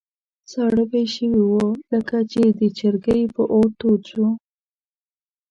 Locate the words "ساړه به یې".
0.51-1.07